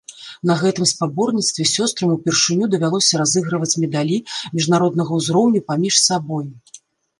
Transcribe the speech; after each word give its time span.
На 0.51 0.53
гэтым 0.61 0.85
спаборніцтве 0.91 1.65
сёстрам 1.73 2.09
упершыню 2.15 2.71
давялося 2.77 3.21
разыгрываць 3.23 3.71
медалі 3.85 4.17
міжнароднага 4.57 5.11
ўзроўню 5.23 5.65
паміж 5.71 6.03
сабой. 6.09 6.53